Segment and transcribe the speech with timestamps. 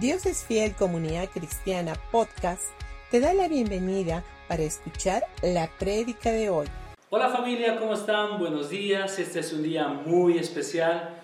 [0.00, 2.64] Dios es Fiel Comunidad Cristiana Podcast
[3.10, 6.66] te da la bienvenida para escuchar la prédica de hoy.
[7.08, 8.38] Hola familia, ¿cómo están?
[8.38, 9.18] Buenos días.
[9.18, 11.14] Este es un día muy especial.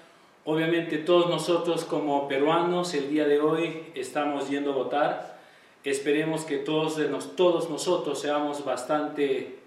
[0.46, 5.38] Obviamente todos nosotros como peruanos el día de hoy estamos yendo a votar.
[5.84, 9.58] Esperemos que todos, nos, todos nosotros seamos bastante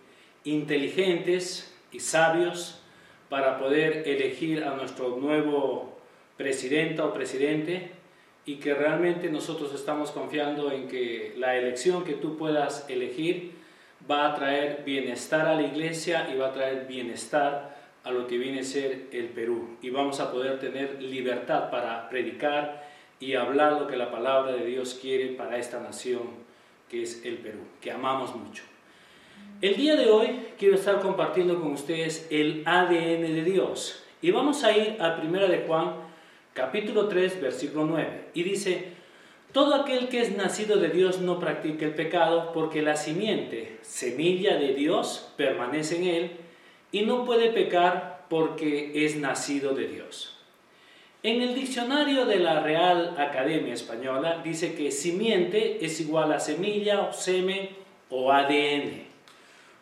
[0.46, 2.82] inteligentes y sabios
[3.30, 5.94] para poder elegir a nuestro nuevo
[6.38, 7.95] presidenta o presidente
[8.46, 13.54] y que realmente nosotros estamos confiando en que la elección que tú puedas elegir
[14.10, 18.38] va a traer bienestar a la iglesia y va a traer bienestar a lo que
[18.38, 19.78] viene a ser el Perú.
[19.82, 22.86] Y vamos a poder tener libertad para predicar
[23.20, 26.46] y hablar lo que la palabra de Dios quiere para esta nación
[26.90, 28.64] que es el Perú, que amamos mucho.
[29.60, 34.04] El día de hoy quiero estar compartiendo con ustedes el ADN de Dios.
[34.22, 36.05] Y vamos a ir a Primera de Juan
[36.56, 38.30] capítulo 3, versículo 9.
[38.34, 38.94] Y dice,
[39.52, 44.56] todo aquel que es nacido de Dios no practica el pecado porque la simiente, semilla
[44.58, 46.32] de Dios, permanece en él
[46.92, 50.38] y no puede pecar porque es nacido de Dios.
[51.24, 57.02] En el diccionario de la Real Academia Española dice que simiente es igual a semilla
[57.02, 57.70] o semen
[58.10, 59.04] o ADN.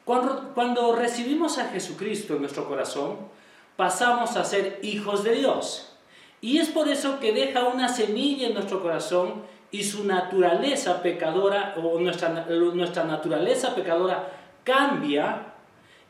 [0.05, 3.17] Cuando, cuando recibimos a Jesucristo en nuestro corazón,
[3.75, 5.92] pasamos a ser hijos de Dios.
[6.43, 11.73] Y es por eso que deja una semilla en nuestro corazón y su naturaleza pecadora
[11.81, 14.29] o nuestra, nuestra naturaleza pecadora
[14.65, 15.53] cambia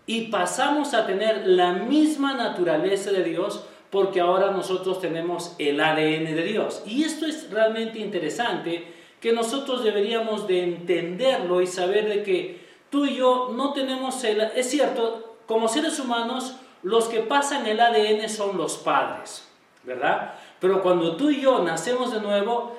[0.08, 6.26] y pasamos a tener la misma naturaleza de Dios porque ahora nosotros tenemos el ADN
[6.36, 6.82] de Dios.
[6.88, 12.60] Y esto es realmente interesante que nosotros deberíamos de entenderlo y saber de que
[12.90, 14.42] tú y yo no tenemos el...
[14.56, 19.53] Es cierto, como seres humanos, los que pasan el ADN son los padres.
[19.84, 20.36] ¿Verdad?
[20.60, 22.76] Pero cuando tú y yo nacemos de nuevo,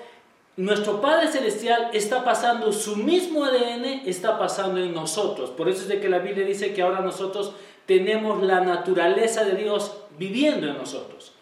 [0.56, 5.50] nuestro Padre Celestial está pasando su mismo ADN, está pasando en nosotros.
[5.50, 7.55] Por eso es de que la Biblia dice que ahora nosotros
[7.86, 11.33] tenemos la naturaleza de Dios viviendo en nosotros.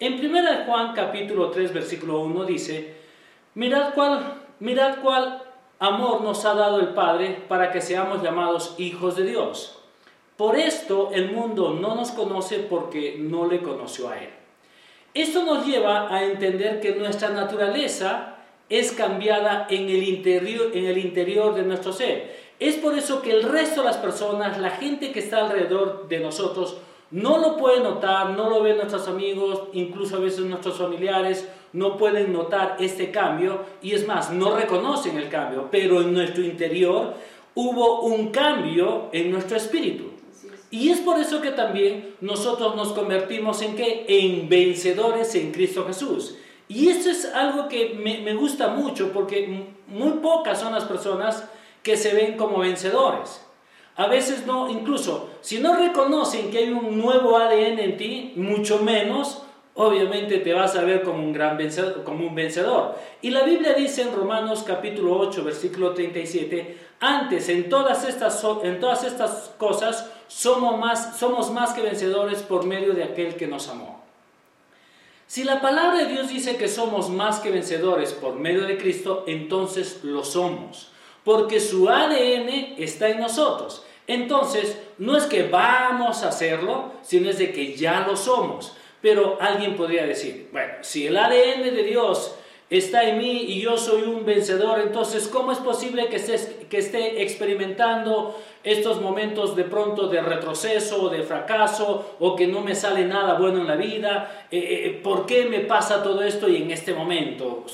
[0.00, 2.96] En 1 Juan capítulo 3 versículo 1 dice,
[3.54, 5.42] mirad cuál, mirad cuál
[5.78, 9.78] amor nos ha dado el Padre para que seamos llamados hijos de Dios.
[10.36, 14.30] Por esto el mundo no nos conoce porque no le conoció a Él.
[15.16, 18.34] Esto nos lleva a entender que nuestra naturaleza
[18.68, 22.36] es cambiada en el interior, en el interior de nuestro ser.
[22.60, 26.20] Es por eso que el resto de las personas, la gente que está alrededor de
[26.20, 26.76] nosotros,
[27.10, 31.96] no lo puede notar, no lo ven nuestros amigos, incluso a veces nuestros familiares no
[31.96, 37.14] pueden notar este cambio y es más, no reconocen el cambio, pero en nuestro interior
[37.54, 40.15] hubo un cambio en nuestro espíritu.
[40.70, 44.04] Y es por eso que también nosotros nos convertimos en qué?
[44.08, 46.36] En vencedores en Cristo Jesús.
[46.68, 51.44] Y esto es algo que me, me gusta mucho porque muy pocas son las personas
[51.82, 53.46] que se ven como vencedores.
[53.94, 58.80] A veces no, incluso si no reconocen que hay un nuevo ADN en ti, mucho
[58.80, 59.42] menos
[59.76, 62.96] obviamente te vas a ver como un gran vencedor, como un vencedor.
[63.22, 68.80] Y la Biblia dice en Romanos capítulo 8, versículo 37, antes en todas estas, en
[68.80, 73.68] todas estas cosas somos más, somos más que vencedores por medio de aquel que nos
[73.68, 74.02] amó.
[75.26, 79.24] Si la palabra de Dios dice que somos más que vencedores por medio de Cristo,
[79.26, 80.90] entonces lo somos,
[81.24, 83.84] porque su ADN está en nosotros.
[84.06, 88.72] Entonces, no es que vamos a hacerlo, sino es de que ya lo somos.
[89.06, 92.34] Pero alguien podría decir, bueno, si el ADN de Dios
[92.68, 98.36] está en mí y yo soy un vencedor, entonces ¿cómo es posible que esté, experimentando
[98.64, 103.38] estos momentos de pronto de retroceso o de fracaso o que no me sale nada
[103.38, 104.48] bueno en la vida?
[104.50, 107.64] Eh, eh, eh, ¿Por qué me pasa todo esto y en este momento?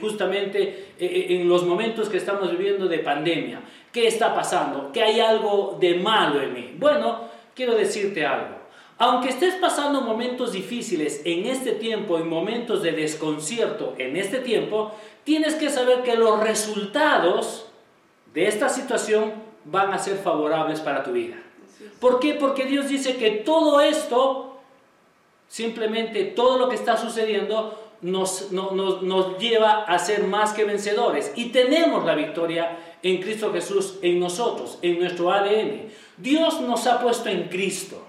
[0.00, 3.60] justamente en los momentos que estamos viviendo de pandemia.
[3.92, 4.90] ¿Qué está pasando?
[4.90, 6.74] ¿Que hay algo de malo en mí?
[6.76, 8.57] Bueno, quiero decirte algo.
[8.98, 14.92] Aunque estés pasando momentos difíciles en este tiempo, en momentos de desconcierto en este tiempo,
[15.22, 17.66] tienes que saber que los resultados
[18.34, 19.32] de esta situación
[19.64, 21.36] van a ser favorables para tu vida.
[22.00, 22.34] ¿Por qué?
[22.34, 24.58] Porque Dios dice que todo esto,
[25.46, 31.32] simplemente todo lo que está sucediendo, nos, nos, lleva a ser más que vencedores.
[31.36, 35.88] Y tenemos la victoria en Cristo Jesús, en nosotros, en nuestro ADN.
[36.16, 38.04] Dios nos ha puesto en Cristo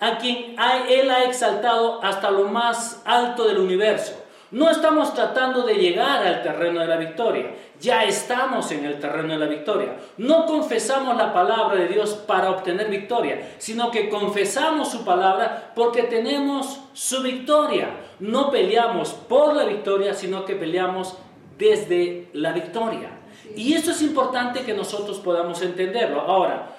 [0.00, 0.56] a quien
[0.88, 4.22] Él ha exaltado hasta lo más alto del universo.
[4.52, 9.32] No estamos tratando de llegar al terreno de la victoria, ya estamos en el terreno
[9.32, 9.96] de la victoria.
[10.18, 16.04] No confesamos la palabra de Dios para obtener victoria, sino que confesamos su palabra porque
[16.04, 17.90] tenemos su victoria.
[18.20, 21.16] No peleamos por la victoria, sino que peleamos
[21.58, 23.10] desde la victoria.
[23.56, 26.20] Y eso es importante que nosotros podamos entenderlo.
[26.20, 26.75] Ahora,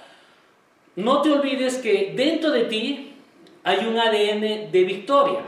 [0.98, 3.14] no te olvides que dentro de ti
[3.64, 5.42] hay un ADN de victoria.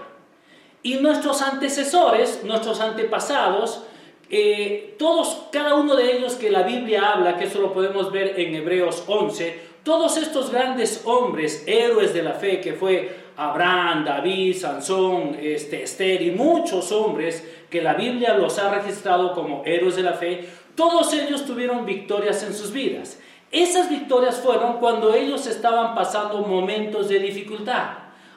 [0.84, 3.84] Y nuestros antecesores, nuestros antepasados,
[4.30, 8.40] eh, todos, cada uno de ellos que la Biblia habla, que eso lo podemos ver
[8.40, 14.56] en Hebreos 11, todos estos grandes hombres, héroes de la fe, que fue Abraham, David,
[14.56, 20.04] Sansón, este, Esther y muchos hombres que la Biblia los ha registrado como héroes de
[20.04, 23.19] la fe, todos ellos tuvieron victorias en sus vidas.
[23.52, 27.90] Esas victorias fueron cuando ellos estaban pasando momentos de dificultad.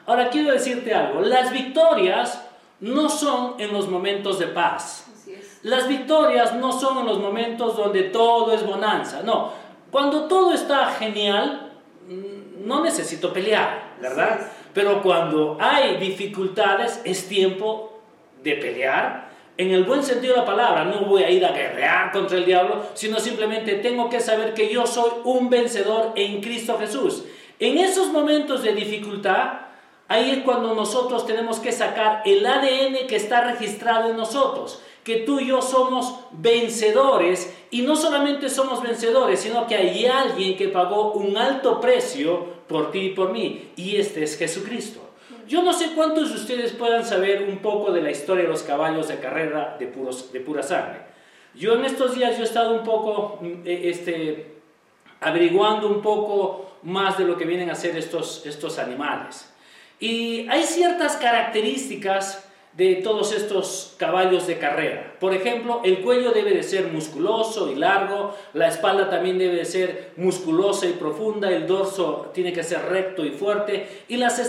[0.05, 2.43] Ahora quiero decirte algo, las victorias
[2.79, 5.07] no son en los momentos de paz.
[5.61, 9.51] Las victorias no son en los momentos donde todo es bonanza, no.
[9.89, 11.71] Cuando todo está genial,
[12.07, 14.51] mm, no necesito pelear, ¿verdad?
[14.73, 18.01] Pero cuando hay dificultades, es tiempo
[18.43, 19.29] de pelear.
[19.57, 22.45] En el buen sentido de la palabra, no voy a ir a guerrear contra el
[22.45, 27.23] diablo, sino simplemente tengo que saber que yo soy un vencedor en Cristo Jesús.
[27.59, 29.61] En esos momentos de dificultad,
[30.07, 35.17] ahí es cuando nosotros tenemos que sacar el ADN que está registrado en nosotros que
[35.17, 40.69] tú y yo somos vencedores y no solamente somos vencedores, sino que hay alguien que
[40.69, 45.01] pagó un alto precio por ti y por mí, y este es Jesucristo.
[45.47, 48.63] Yo no sé cuántos de ustedes puedan saber un poco de la historia de los
[48.63, 51.01] caballos de carrera de, puros, de pura sangre.
[51.55, 54.55] Yo en estos días yo he estado un poco eh, este,
[55.19, 59.49] averiguando un poco más de lo que vienen a ser estos, estos animales.
[59.99, 65.15] Y hay ciertas características de todos estos caballos de carrera.
[65.19, 69.65] Por ejemplo, el cuello debe de ser musculoso y largo, la espalda también debe de
[69.65, 74.39] ser musculosa y profunda, el dorso tiene que ser recto y fuerte y las,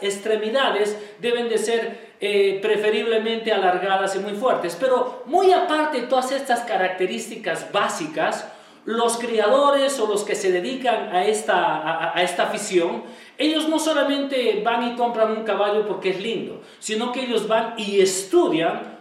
[0.00, 4.76] extremidades deben de ser eh, preferiblemente alargadas y muy fuertes.
[4.78, 8.46] Pero muy aparte de todas estas características básicas,
[8.88, 13.02] los criadores o los que se dedican a esta, a, esta afición,
[13.36, 17.74] ellos no solamente van y compran un caballo porque es lindo, sino que ellos van
[17.76, 18.96] y estudian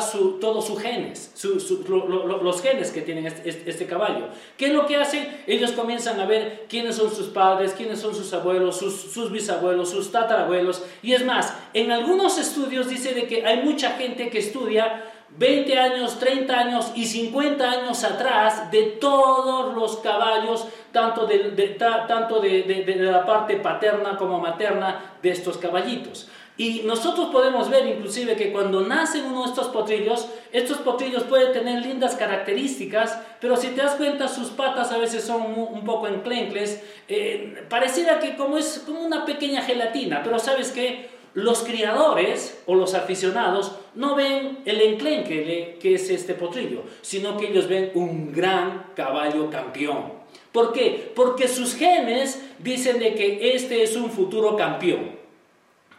[0.00, 4.28] su, todos sus genes, los genes que tienen este, este, caballo.
[4.56, 5.42] ¿Qué es lo que hacen?
[5.46, 9.90] Ellos comienzan a ver quiénes son sus padres, quiénes son sus abuelos, sus, sus bisabuelos,
[9.90, 10.82] sus tatarabuelos.
[11.02, 15.04] Y es más, en algunos estudios dice de que hay mucha gente que estudia
[15.36, 21.76] 20 años, 30 años y 50 años atrás de todos los caballos, tanto de,
[22.08, 26.28] tanto de, la parte paterna como materna de estos caballitos.
[26.56, 31.52] Y nosotros podemos ver inclusive que cuando nacen uno de estos potrillos, estos potrillos pueden
[31.52, 36.08] tener lindas características, pero si te das cuenta sus patas a veces son un, poco
[36.08, 42.60] enclencles, eh, pareciera que como es como una pequeña gelatina, pero sabes que los criadores
[42.66, 47.92] o los aficionados no ven el enclenque que es este potrillo, sino que ellos ven
[47.94, 50.12] un gran caballo campeón.
[50.50, 51.12] ¿Por qué?
[51.14, 55.12] Porque sus genes dicen de que este es un futuro campeón.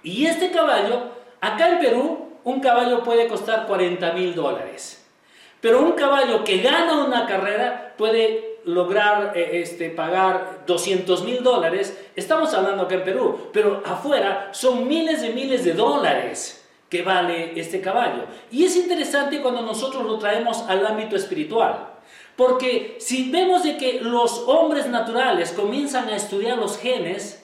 [0.04, 1.04] Y este caballo,
[1.40, 5.06] acá en Perú, un caballo puede costar 40 mil dólares.
[5.62, 11.98] Pero un caballo que gana una carrera puede lograr eh, este, pagar 200 mil dólares,
[12.16, 17.60] estamos hablando acá en Perú, pero afuera son miles de miles de dólares que vale
[17.60, 18.24] este caballo.
[18.52, 21.90] Y es interesante cuando nosotros lo traemos al ámbito espiritual.
[22.36, 27.44] Porque si vemos de que los hombres naturales comienzan a estudiar los genes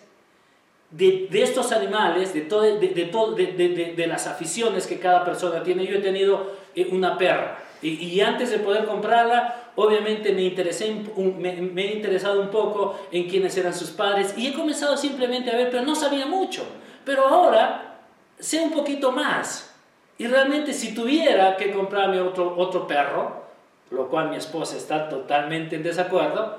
[0.90, 6.54] de, estos animales, de, de, de, las aficiones que cada persona tiene, yo he tenido
[6.76, 12.50] eh, una perra y, antes de poder comprarla, obviamente me, interesé, me, he interesado un
[12.50, 16.26] poco en quiénes eran sus padres y he comenzado simplemente a ver, pero no sabía
[16.26, 16.66] mucho.
[17.04, 18.00] Pero ahora
[18.40, 19.74] sé un poquito más.
[20.18, 23.44] Y realmente si tuviera que comprarme otro, otro perro,
[23.92, 26.58] lo cual mi esposa está totalmente en desacuerdo,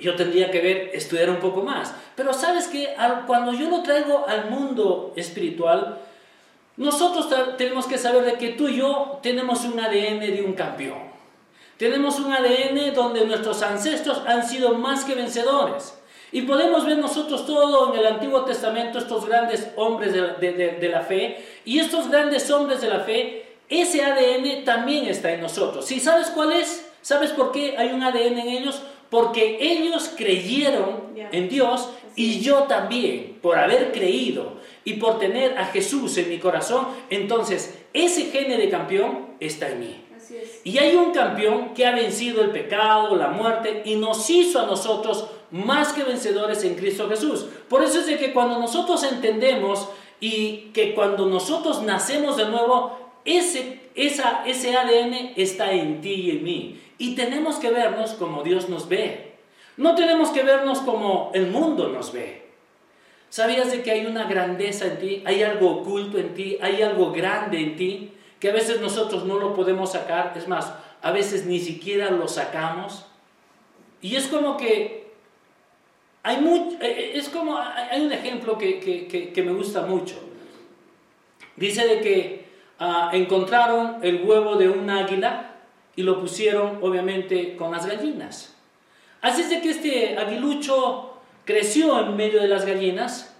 [0.00, 1.94] yo tendría que ver, estudiar un poco más.
[2.16, 2.94] Pero sabes que
[3.26, 5.98] cuando yo lo traigo al mundo espiritual,
[6.76, 11.11] nosotros tenemos que saber de que tú y yo tenemos un ADN de un campeón.
[11.78, 15.94] Tenemos un ADN donde nuestros ancestros han sido más que vencedores.
[16.32, 21.44] Y podemos ver nosotros todo en el Antiguo Testamento, estos grandes hombres de, la fe.
[21.64, 25.84] Y estos grandes hombres de la fe, ese ADN también está en nosotros.
[25.84, 26.90] ¿Sí sabes cuál es?
[27.02, 28.82] ¿Sabes por qué hay un ADN en ellos?
[29.10, 35.66] Porque ellos creyeron en Dios y yo también, por haber creído y por tener a
[35.66, 40.04] Jesús en mi corazón, entonces ese gene de campeón está en mí.
[40.64, 44.66] Y hay un campeón que ha vencido el pecado, la muerte y nos hizo a
[44.66, 47.46] nosotros más que vencedores en Cristo Jesús.
[47.68, 49.88] Por eso es de que cuando nosotros entendemos
[50.20, 56.30] y que cuando nosotros nacemos de nuevo, ese, esa, ese ADN está en ti y
[56.30, 56.80] en mí.
[56.98, 59.32] Y tenemos que vernos como Dios nos ve.
[59.76, 62.42] No tenemos que vernos como el mundo nos ve.
[63.30, 65.22] ¿Sabías de que hay una grandeza en ti?
[65.24, 69.38] Hay algo oculto en ti, hay algo grande en ti, que a veces nosotros no
[69.38, 70.32] lo podemos sacar.
[70.34, 73.06] Es más, a veces ni siquiera lo sacamos.
[74.00, 75.12] Y es como que
[76.24, 80.16] hay eh, eh, es como, hay un ejemplo que, que, que, me gusta mucho.
[81.54, 82.48] Dice de que
[82.80, 85.54] ah, encontraron el huevo de un águila
[85.94, 88.56] y lo pusieron obviamente con las gallinas.
[89.20, 91.12] Así es de que este aguilucho
[91.44, 93.31] creció en medio de las gallinas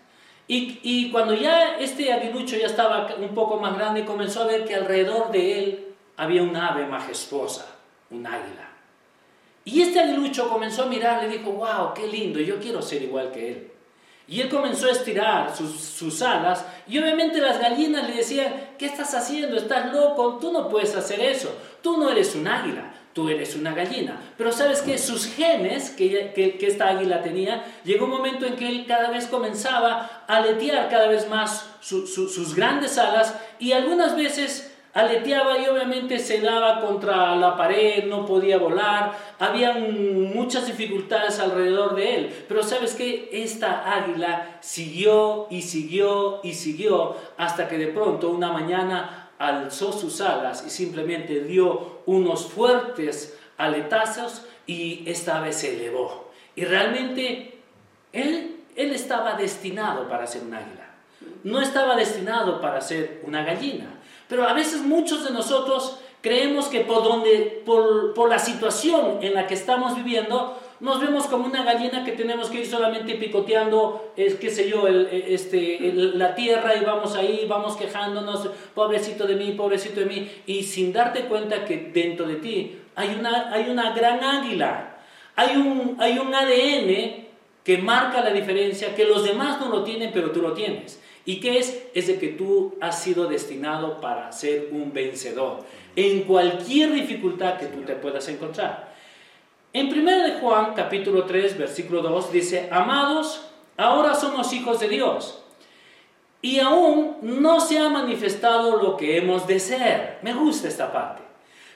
[0.54, 4.74] y, cuando ya este aguilucho ya estaba un poco más grande comenzó a ver que
[4.74, 7.66] alrededor de él había un ave majestuosa,
[8.10, 8.68] un águila.
[9.64, 13.30] Y este aguilucho comenzó a mirar, le dijo, wow, qué lindo, yo quiero ser igual
[13.30, 13.72] que él.
[14.28, 18.86] Y él comenzó a estirar sus, sus, alas y obviamente las gallinas le decían, ¿qué
[18.86, 19.56] estás haciendo?
[19.56, 20.38] ¿Estás loco?
[20.40, 21.54] Tú no puedes hacer eso.
[21.82, 24.20] Tú no eres un águila tú eres una gallina.
[24.36, 28.68] Pero sabes que sus genes que, que, esta águila tenía, llegó un momento en que
[28.68, 34.72] él cada vez comenzaba a aletear cada vez más sus grandes alas y algunas veces
[34.94, 41.94] aleteaba y obviamente se daba contra la pared, no podía volar, había muchas dificultades alrededor
[41.94, 42.44] de él.
[42.48, 48.52] Pero sabes que esta águila siguió y siguió y siguió hasta que de pronto una
[48.52, 56.30] mañana alzó sus alas y simplemente dio unos fuertes aletazos y esta vez se elevó.
[56.54, 57.58] Y realmente
[58.12, 60.94] él, él estaba destinado para ser un águila.
[61.42, 63.86] No estaba destinado para ser una gallina.
[64.28, 69.34] Pero a veces muchos de nosotros creemos que por, donde, por, por la situación en
[69.34, 74.12] la que estamos viviendo, nos vemos como una gallina que tenemos que ir solamente picoteando,
[74.16, 79.36] es, qué sé yo, e, este, la tierra y vamos ahí, vamos quejándonos, pobrecito de
[79.36, 83.70] mí, pobrecito de mí, y sin darte cuenta que dentro de ti hay una, hay
[83.70, 84.98] una gran águila,
[85.36, 87.26] hay un, hay un ADN
[87.62, 91.00] que marca la diferencia, que los demás no lo tienen, pero tú lo tienes.
[91.24, 91.80] ¿Y qué es?
[91.94, 95.60] Es de que tú has sido destinado para ser un vencedor
[95.94, 98.91] en cualquier dificultad que tú te puedas encontrar.
[99.74, 103.40] En 1 de Juan capítulo 3 versículo 2 dice, amados,
[103.78, 105.38] ahora somos hijos de Dios
[106.42, 110.18] y aún no se ha manifestado lo que hemos de ser.
[110.20, 111.22] Me gusta esta parte.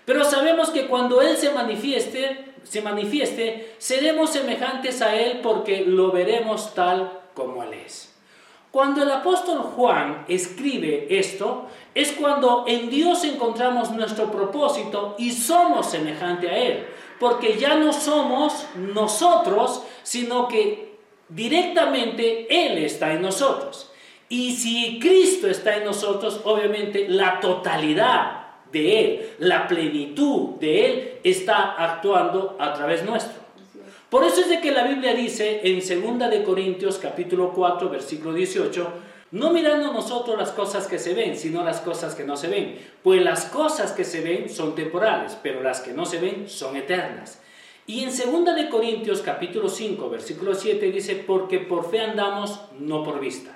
[0.05, 6.13] Pero sabemos que cuando Él se manifieste, se manifieste, seremos semejantes a Él porque lo
[6.13, 8.15] veremos tal como Él es.
[8.71, 15.91] Cuando el apóstol Juan escribe esto, es cuando en Dios encontramos nuestro propósito y somos
[15.91, 16.87] semejante a Él
[17.19, 20.97] porque ya no somos nosotros, sino que
[21.29, 23.91] directamente Él está en nosotros.
[24.29, 31.13] Y si Cristo está en nosotros, obviamente la totalidad de Él, la plenitud de Él
[31.23, 33.47] está actuando a través nuestro.
[34.11, 35.79] Por eso es de que la Biblia dice en
[36.19, 38.93] 2 de Corintios capítulo 4 versículo 18,
[39.33, 42.79] no mirando nosotros las cosas que se ven, sino las cosas que no se ven.
[43.03, 46.77] Pues las cosas que se ven son temporales, pero las que no se ven son
[46.77, 47.41] eternas.
[47.87, 53.05] Y en 2 de Corintios capítulo 5, versículo 7 dice, porque por fe andamos, no
[53.05, 53.53] por vista.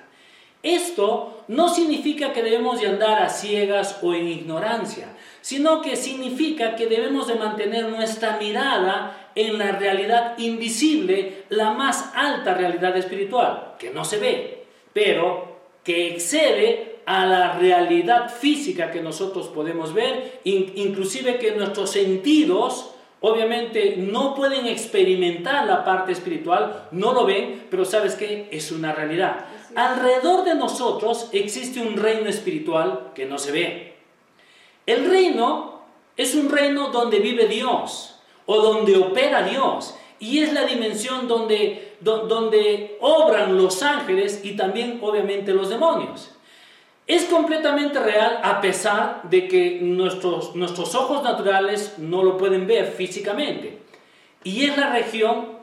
[0.63, 5.07] Esto no significa que debemos de andar a ciegas o en ignorancia,
[5.41, 12.11] sino que significa que debemos de mantener nuestra mirada en la realidad invisible, la más
[12.15, 15.50] alta realidad espiritual, que no se ve, pero
[15.83, 23.95] que excede a la realidad física que nosotros podemos ver, inclusive que nuestros sentidos obviamente
[23.97, 29.45] no pueden experimentar la parte espiritual, no lo ven, pero sabes que es una realidad.
[29.75, 33.93] Alrededor de nosotros existe un reino espiritual que no se ve.
[34.85, 35.81] El reino
[36.17, 41.95] es un reino donde vive Dios o donde opera Dios y es la dimensión donde,
[41.99, 46.31] donde obran los ángeles y también obviamente los demonios.
[47.07, 52.85] Es completamente real a pesar de que nuestros, nuestros ojos naturales no lo pueden ver
[52.85, 53.79] físicamente.
[54.43, 55.57] Y es la región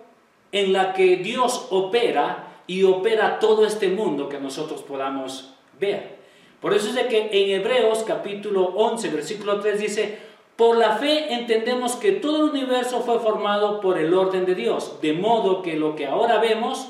[0.50, 6.18] en la que Dios opera y opera todo este mundo que nosotros podamos ver.
[6.60, 10.18] Por eso es de que en Hebreos capítulo 11, versículo 3 dice,
[10.58, 15.00] por la fe entendemos que todo el universo fue formado por el orden de Dios,
[15.00, 16.88] de modo que lo que ahora vemos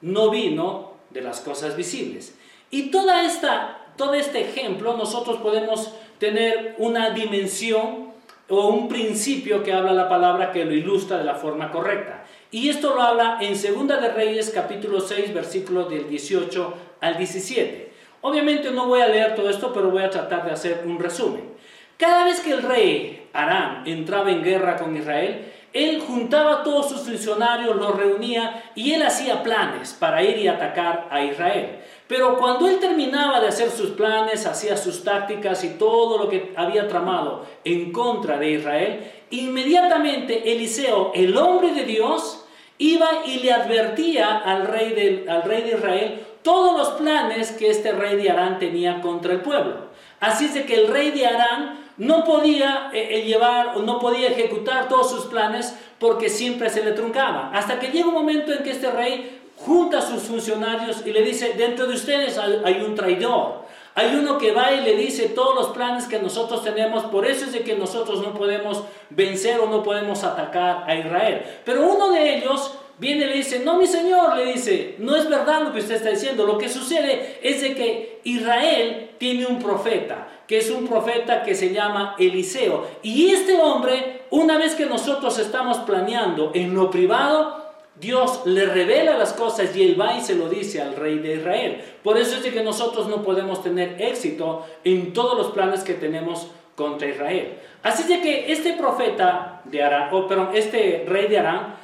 [0.00, 2.38] no vino de las cosas visibles.
[2.70, 8.12] Y toda esta, todo este ejemplo nosotros podemos tener una dimensión
[8.48, 12.24] o un principio que habla la palabra que lo ilustra de la forma correcta.
[12.52, 17.92] Y esto lo habla en Segunda de Reyes capítulo 6 versículos del 18 al 17.
[18.20, 21.57] Obviamente no voy a leer todo esto, pero voy a tratar de hacer un resumen.
[21.98, 26.88] Cada vez que el rey Aram entraba en guerra con Israel, él juntaba a todos
[26.88, 31.80] sus funcionarios, los reunía y él hacía planes para ir y atacar a Israel.
[32.06, 36.54] Pero cuando él terminaba de hacer sus planes, hacía sus tácticas y todo lo que
[36.56, 42.46] había tramado en contra de Israel, inmediatamente Eliseo, el hombre de Dios,
[42.78, 47.70] iba y le advertía al rey de, al rey de Israel todos los planes que
[47.70, 49.88] este rey de Arán tenía contra el pueblo.
[50.20, 53.98] Así es de que el rey de Arán no podía eh, eh, llevar o no
[53.98, 57.50] podía ejecutar todos sus planes porque siempre se le truncaba.
[57.52, 61.22] Hasta que llega un momento en que este rey junta a sus funcionarios y le
[61.22, 63.66] dice, dentro de ustedes hay, un traidor.
[63.96, 67.46] Hay uno que va y le dice todos los planes que nosotros tenemos, por eso
[67.46, 71.42] es de que nosotros no podemos vencer o no podemos atacar a Israel.
[71.64, 75.28] Pero uno de ellos viene y le dice, no mi señor, le dice, no es
[75.28, 79.58] verdad lo que usted está diciendo, lo que sucede es de que Israel tiene un
[79.58, 82.86] profeta, que es un profeta que se llama Eliseo.
[83.02, 87.68] Y este hombre, una vez que nosotros estamos planeando en lo privado,
[88.00, 91.34] Dios le revela las cosas y él va y se lo dice al rey de
[91.34, 91.82] Israel.
[92.04, 95.94] Por eso es de que nosotros no podemos tener éxito en todos los planes que
[95.94, 97.58] tenemos contra Israel.
[97.82, 101.76] Así de que este profeta de Arán, o perdón, este rey de Arán,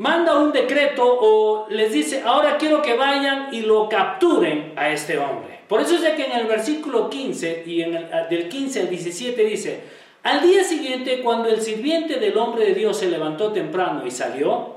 [0.00, 5.18] manda un decreto o les dice, ahora quiero que vayan y lo capturen a este
[5.18, 5.60] hombre.
[5.68, 9.44] Por eso es que en el versículo 15 y en el, del 15 al 17
[9.44, 9.84] dice,
[10.22, 14.76] al día siguiente cuando el sirviente del hombre de Dios se levantó temprano y salió,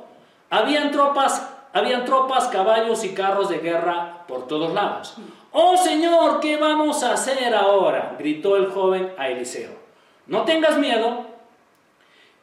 [0.50, 5.16] habían tropas, habían tropas, caballos y carros de guerra por todos lados.
[5.54, 8.18] Oh Señor, ¿qué vamos a hacer ahora?
[8.20, 9.72] gritó el joven a Eliseo.
[10.28, 11.28] No tengas miedo.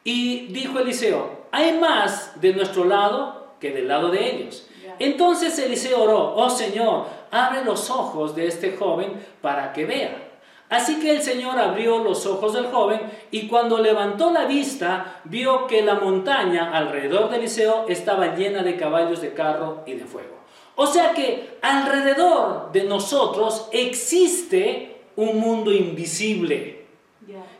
[0.02, 4.66] Y dijo Eliseo, hay más de nuestro lado que del lado de ellos.
[4.98, 10.30] Entonces Eliseo oró, oh Señor, abre los ojos de este joven para que vea.
[10.68, 13.00] Así que el Señor abrió los ojos del joven
[13.32, 18.76] y cuando levantó la vista vio que la montaña alrededor de Eliseo estaba llena de
[18.76, 20.36] caballos de carro y de fuego.
[20.76, 26.86] O sea que alrededor de nosotros existe un mundo invisible,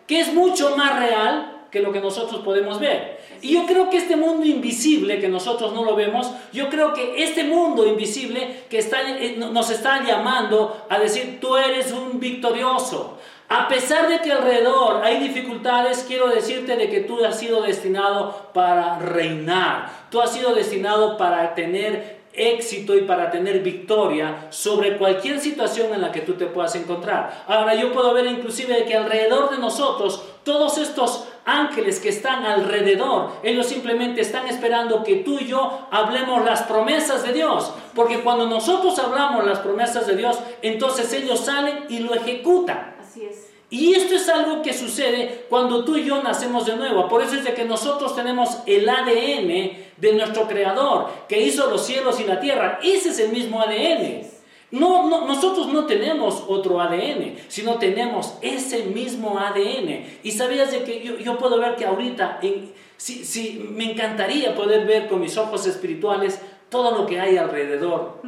[0.07, 3.20] que es mucho más real que lo que nosotros podemos ver.
[3.42, 7.22] Y yo creo que este mundo invisible que nosotros no lo vemos, yo creo que
[7.22, 13.18] este mundo invisible que está, eh, nos está llamando a decir, tú eres un victorioso.
[13.48, 18.50] A pesar de que alrededor hay dificultades, quiero decirte de que tú has sido destinado
[18.55, 19.90] para reinar.
[20.11, 26.00] Tú has sido destinado para tener éxito y para tener victoria sobre cualquier situación en
[26.00, 27.44] la que tú te puedas encontrar.
[27.48, 33.33] Ahora yo puedo ver inclusive que alrededor de nosotros todos estos ángeles que están alrededor,
[33.42, 37.72] ellos simplemente están esperando que tú y yo hablemos las promesas de Dios.
[37.94, 42.96] Porque cuando nosotros hablamos las promesas de Dios, entonces ellos salen y lo ejecutan.
[43.00, 43.50] Así es.
[43.70, 47.09] Y esto es algo que sucede cuando tú y yo nacemos de nuevo.
[47.09, 51.87] Por eso es de que nosotros tenemos el ADN de nuestro Creador, que hizo los
[51.87, 52.81] cielos y la tierra.
[52.83, 54.39] Ese es el mismo ADN.
[54.70, 60.06] No, nosotros no tenemos otro ADN, sino tenemos ese mismo ADN.
[60.22, 65.09] Y sabías de que yo, puedo ver que ahorita, en, si, me encantaría poder ver
[65.09, 68.20] con mis ojos espirituales todo lo que hay alrededor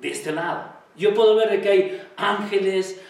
[0.00, 0.74] de este lado.
[0.96, 3.00] Yo puedo ver de que hay ángeles,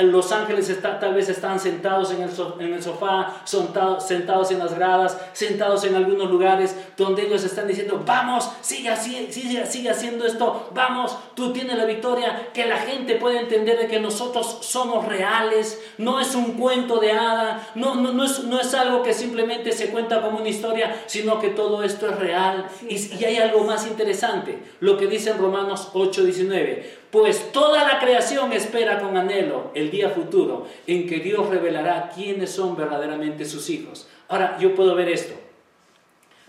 [0.00, 5.18] los ángeles tal vez están sentados en el, en el sofá, sentados en las gradas,
[5.32, 11.16] sentados en algunos lugares donde ellos están diciendo, vamos, sigue, sigue, sigue haciendo esto, vamos,
[11.34, 16.20] tú tienes la victoria, que la gente pueda entender de que nosotros somos reales, no
[16.20, 19.88] es un cuento de hada, no, no, no, es, no es algo que simplemente se
[19.88, 22.66] cuenta como una historia, sino que todo esto es real.
[22.86, 27.84] Y, y hay algo más interesante, lo que dice en Romanos 8, 19 pues toda
[27.84, 33.44] la creación espera con anhelo el día futuro en que Dios revelará quiénes son verdaderamente
[33.44, 34.08] sus hijos.
[34.28, 35.34] Ahora, yo puedo ver esto.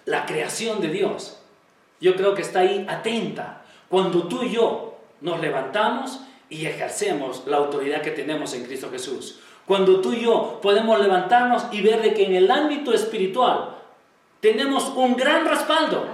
[0.05, 1.41] La creación de Dios,
[2.01, 3.63] yo creo que está ahí atenta.
[3.89, 9.39] Cuando tú y yo nos levantamos y ejercemos la autoridad que tenemos en Cristo Jesús.
[9.65, 13.75] Cuando tú y yo podemos levantarnos y ver de que en el ámbito espiritual
[14.39, 16.07] tenemos un gran respaldo.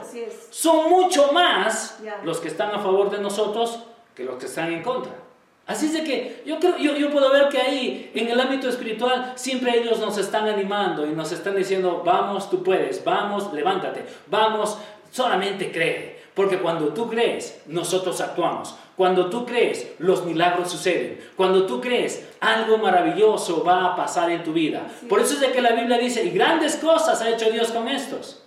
[0.49, 3.79] Son mucho más los que están a favor de nosotros
[4.13, 5.24] que los que están en contra.
[5.67, 8.69] Así es de que yo, creo, yo, yo puedo ver que ahí, en el ámbito
[8.69, 14.05] espiritual, siempre ellos nos están animando y nos están diciendo, vamos, tú puedes, vamos, levántate,
[14.27, 14.77] vamos,
[15.11, 16.15] solamente cree.
[16.35, 18.75] Porque cuando tú crees, nosotros actuamos.
[18.95, 21.19] Cuando tú crees, los milagros suceden.
[21.35, 24.85] Cuando tú crees, algo maravilloso va a pasar en tu vida.
[25.09, 27.87] Por eso es de que la Biblia dice, y grandes cosas ha hecho Dios con
[27.87, 28.43] estos.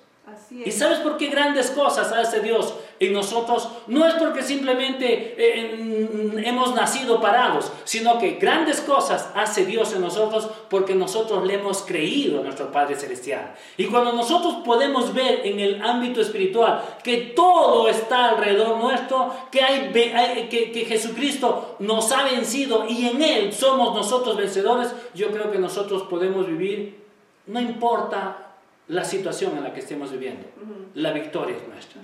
[0.51, 3.69] ¿Y sabes por qué grandes cosas hace Dios en nosotros?
[3.87, 10.03] No es porque simplemente eh, hemos nacido parados, sino que grandes cosas hace Dios en
[10.03, 13.55] nosotros porque nosotros le hemos creído a nuestro Padre Celestial.
[13.77, 19.63] Y cuando nosotros podemos ver en el ámbito espiritual que todo está alrededor nuestro, que,
[19.63, 25.51] hay, que, que Jesucristo nos ha vencido y en Él somos nosotros vencedores, yo creo
[25.51, 27.05] que nosotros podemos vivir,
[27.47, 28.48] no importa
[28.89, 30.47] la situación en la que estemos viviendo.
[30.95, 32.01] La victoria es nuestra.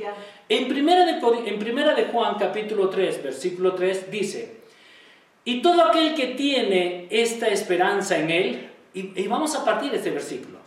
[0.48, 4.60] En, primera de, en primera de Juan capítulo 3, versículo 3 dice,
[5.44, 9.96] y todo aquel que tiene esta esperanza en Él, y, y vamos a partir de
[9.96, 10.58] este versículo,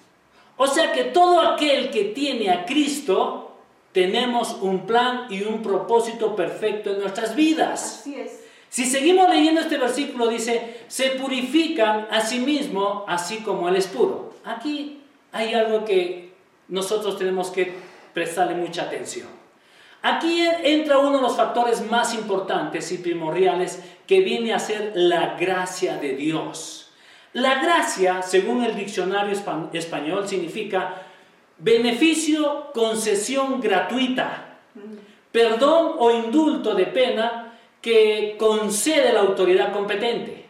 [0.58, 3.56] o sea que todo aquel que tiene a Cristo,
[3.92, 8.00] tenemos un plan y un propósito perfecto en nuestras vidas.
[8.02, 8.44] Así es.
[8.70, 13.88] Si seguimos leyendo este versículo, dice, se purifican a sí mismo, así como Él es
[13.88, 14.34] puro.
[14.44, 15.02] Aquí
[15.38, 16.34] hay algo que
[16.68, 17.74] nosotros tenemos que
[18.14, 19.28] prestarle mucha atención.
[20.02, 25.36] Aquí entra uno de los factores más importantes y primordiales que viene a ser la
[25.38, 26.92] gracia de Dios.
[27.34, 29.38] La gracia, según el diccionario
[29.74, 31.04] español, significa
[31.58, 34.60] beneficio, concesión gratuita,
[35.32, 40.46] perdón o indulto de pena que concede la autoridad competente,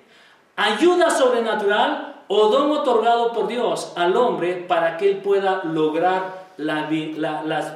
[0.55, 6.89] ayuda sobrenatural o don otorgado por Dios al hombre para que él pueda lograr la,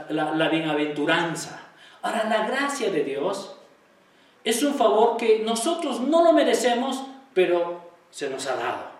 [0.09, 1.59] la, bienaventuranza.
[2.01, 3.55] Ahora, la gracia de Dios
[4.43, 8.91] es un favor que nosotros no lo merecemos, pero se nos ha dado.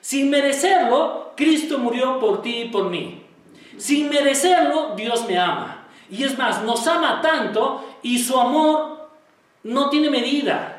[0.00, 3.24] Sin merecerlo, Cristo murió por ti y por mí.
[3.78, 5.86] Sin merecerlo, Dios me ama.
[6.10, 9.10] Y es más, nos ama tanto y su amor
[9.62, 10.77] no tiene medida.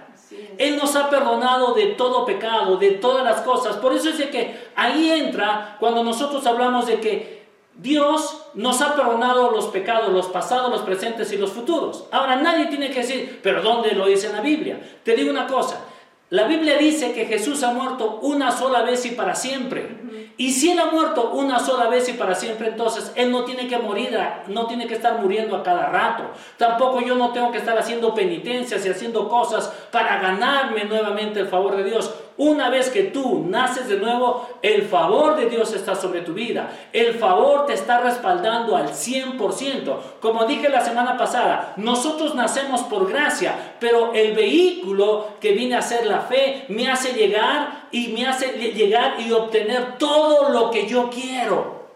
[0.58, 3.78] Él nos ha perdonado de todo pecado, de todas las cosas.
[3.78, 7.40] Por eso es de que ahí entra cuando nosotros hablamos de que
[7.76, 12.06] Dios nos ha perdonado los pecados, los pasados, los presentes y los futuros.
[12.12, 14.80] Ahora nadie tiene que decir, pero ¿dónde lo dice en la Biblia?
[15.04, 15.86] Te digo una cosa,
[16.30, 19.98] la Biblia dice que Jesús ha muerto una sola vez y para siempre.
[20.38, 23.68] Y si Él ha muerto una sola vez y para siempre, entonces Él no tiene
[23.68, 26.26] que morir, no tiene que estar muriendo a cada rato.
[26.58, 31.48] Tampoco yo no tengo que estar haciendo penitencias y haciendo cosas para ganarme nuevamente el
[31.48, 32.14] favor de Dios.
[32.40, 36.72] Una vez que tú naces de nuevo, el favor de Dios está sobre tu vida.
[36.94, 39.98] El favor te está respaldando al 100%.
[40.22, 45.82] Como dije la semana pasada, nosotros nacemos por gracia, pero el vehículo que viene a
[45.82, 50.88] ser la fe me hace llegar y me hace llegar y obtener todo lo que
[50.88, 51.90] yo quiero.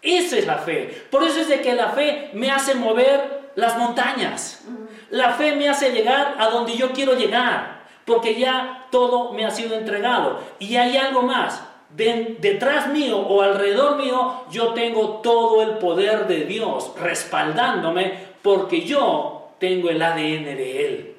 [0.00, 1.06] Esa es la fe.
[1.10, 4.64] Por eso es de que la fe me hace mover las montañas.
[5.10, 9.50] La fe me hace llegar a donde yo quiero llegar porque ya todo me ha
[9.50, 10.38] sido entregado.
[10.58, 11.62] Y hay algo más.
[11.94, 19.50] detrás mío o alrededor mío, yo tengo todo el poder de Dios respaldándome porque yo
[19.58, 21.16] tengo el ADN de Él.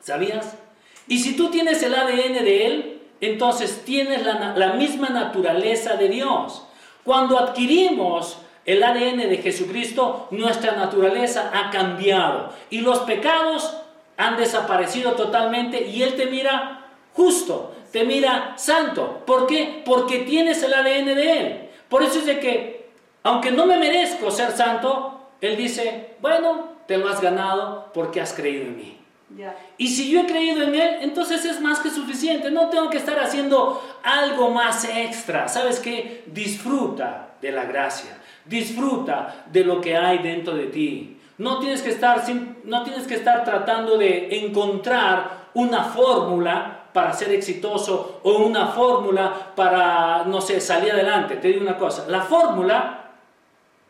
[0.00, 0.56] ¿Sabías?
[1.06, 6.08] Y si tú tienes el ADN de Él, entonces tienes la, la misma naturaleza de
[6.08, 6.66] Dios.
[7.04, 13.76] Cuando adquirimos el ADN de Jesucristo, nuestra naturaleza ha cambiado y los pecados
[14.16, 19.22] han desaparecido totalmente y Él te mira justo, te mira santo.
[19.26, 19.82] ¿Por qué?
[19.84, 21.70] Porque tienes el ADN de Él.
[21.88, 22.90] Por eso es de que,
[23.22, 28.32] aunque no me merezco ser santo, Él dice, bueno, te lo has ganado porque has
[28.32, 28.98] creído en mí.
[29.78, 32.50] Y si yo he creído en Él, entonces es más que suficiente.
[32.50, 35.48] No tengo que estar haciendo algo más extra.
[35.48, 36.24] ¿Sabes qué?
[36.26, 38.10] Disfruta de la gracia.
[38.44, 41.13] Disfruta de lo que hay dentro de ti.
[41.38, 42.22] No tienes que estar,
[42.64, 49.52] no tienes que estar tratando de encontrar una fórmula para ser exitoso o una fórmula
[49.56, 51.36] para, no sé, salir adelante.
[51.36, 53.10] Te digo una cosa, la fórmula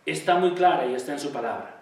[0.07, 1.75] está muy clara y está en su palabra.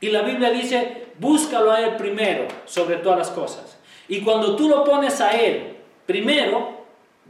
[0.00, 3.78] Y la Biblia dice, búscalo a Él primero sobre todas las cosas.
[4.08, 6.77] Y cuando tú lo pones a Él primero,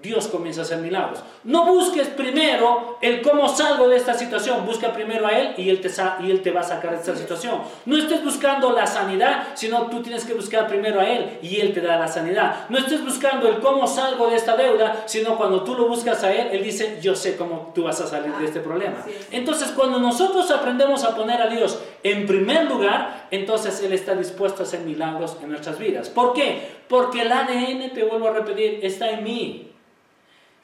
[0.00, 1.24] Dios comienza a hacer milagros.
[1.42, 5.80] No busques primero el cómo salgo de esta situación, busca primero a Él y Él
[5.80, 7.60] te, y él te va a sacar de esta situación.
[7.84, 11.74] No estés buscando la sanidad, sino tú tienes que buscar primero a Él y Él
[11.74, 12.66] te da la sanidad.
[12.68, 16.32] No estés buscando el cómo salgo de esta deuda, sino cuando tú lo buscas a
[16.32, 19.04] Él, Él dice, yo sé cómo tú vas a salir de este problema.
[19.32, 24.62] Entonces cuando nosotros aprendemos a poner a Dios en primer lugar, entonces Él está dispuesto
[24.62, 26.08] a hacer milagros en nuestras vidas.
[26.08, 26.78] ¿Por qué?
[26.88, 29.72] Porque el ADN, te vuelvo a repetir, está en mí.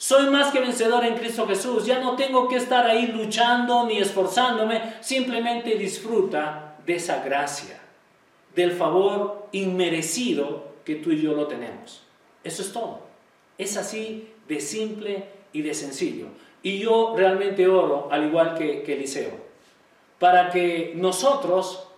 [0.04, 1.86] Soy más que vencedor en Cristo Jesús.
[1.86, 4.96] Ya no tengo que estar ahí luchando ni esforzándome.
[5.00, 7.80] Simplemente disfruta de esa gracia.
[8.54, 12.02] del favor inmerecido que tú y yo lo tenemos.
[12.44, 13.00] Eso es todo.
[13.56, 16.26] Es así de simple y de sencillo.
[16.62, 19.32] Y yo realmente oro, al igual que, que Eliseo,
[20.18, 21.88] para que nosotros,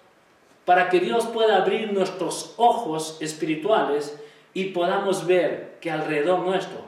[0.64, 4.16] para que Dios pueda abrir nuestros ojos espirituales
[4.54, 6.85] y podamos ver que alrededor nuestro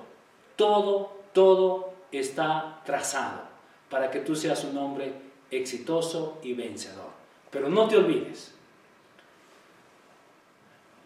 [0.59, 3.43] todo, todo está trazado
[3.89, 5.15] para que tú seas un hombre
[5.51, 7.09] exitoso y vencedor.
[7.51, 8.53] Pero no te olvides,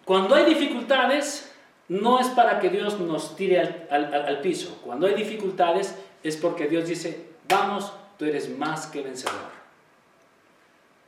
[0.05, 1.53] cuando hay dificultades,
[1.89, 4.81] no es para que Dios nos tire al, piso.
[4.85, 9.53] Cuando hay dificultades es porque Dios dice, vamos, tú eres más que vencedor.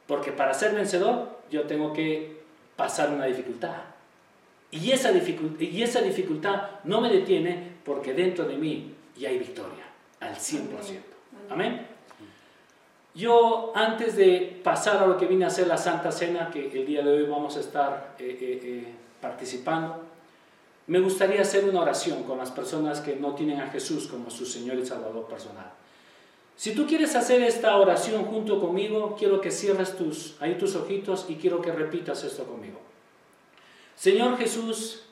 [0.07, 2.45] Porque para ser vencedor yo tengo que
[2.77, 3.94] pasar una dificultad.
[4.75, 9.85] Y esa, y esa dificultad no me detiene porque dentro de mí ya hay victoria
[10.19, 10.67] al 100%.
[11.49, 11.87] Amén.
[13.15, 16.85] Yo, antes de pasar a lo que vine a hacer la Santa Cena, que el
[16.85, 20.03] día de hoy vamos a estar eh, eh, eh, participando,
[20.89, 24.45] me gustaría hacer una oración con las personas que no tienen a Jesús como su
[24.45, 25.71] Señor y Salvador personal.
[26.57, 31.27] Si tú quieres hacer esta oración junto conmigo, quiero que cierres tus, ahí tus ojitos
[31.29, 32.81] y quiero que repitas esto conmigo.
[33.97, 35.03] Señor Jesús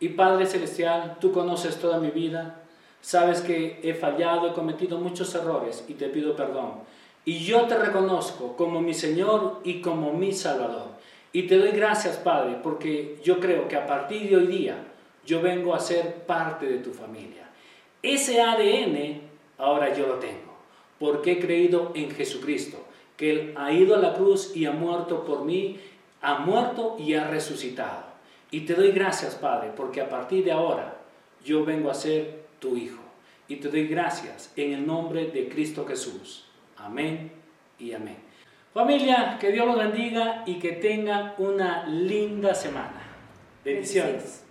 [0.00, 2.62] y Padre Celestial, tú conoces toda mi vida,
[3.00, 6.74] sabes que he fallado, he cometido muchos errores y te pido perdón.
[7.24, 10.88] Y yo te reconozco como mi Señor y como mi Salvador.
[11.32, 14.76] Y te doy gracias, Padre, porque yo creo que a partir de hoy día
[15.24, 17.50] yo vengo a ser parte de tu familia.
[18.02, 19.20] Ese ADN
[19.58, 20.56] ahora yo lo tengo,
[20.98, 22.78] porque he creído en Jesucristo,
[23.16, 25.80] que Él ha ido a la cruz y ha muerto por mí,
[26.22, 28.05] ha muerto y ha resucitado.
[28.56, 30.96] Y te doy gracias, Padre, porque a partir de ahora
[31.44, 33.02] yo vengo a ser tu Hijo.
[33.48, 36.46] Y te doy gracias en el nombre de Cristo Jesús.
[36.78, 37.32] Amén
[37.78, 38.16] y amén.
[38.72, 43.02] Familia, que Dios los bendiga y que tengan una linda semana.
[43.62, 44.45] Bendiciones.